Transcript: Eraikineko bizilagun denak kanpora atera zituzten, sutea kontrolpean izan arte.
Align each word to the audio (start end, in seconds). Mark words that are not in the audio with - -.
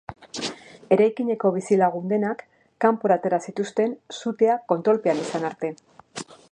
Eraikineko 0.95 1.51
bizilagun 1.57 2.09
denak 2.13 2.41
kanpora 2.87 3.19
atera 3.21 3.41
zituzten, 3.51 3.95
sutea 4.23 4.59
kontrolpean 4.73 5.25
izan 5.27 5.49
arte. 5.53 5.75